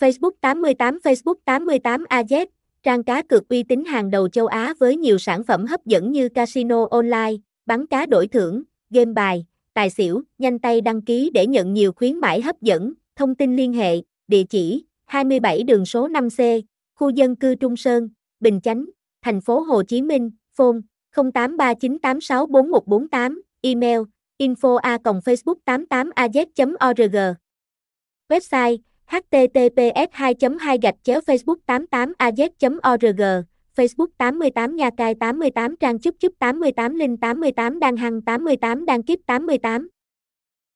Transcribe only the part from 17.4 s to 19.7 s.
Trung Sơn, Bình Chánh, thành phố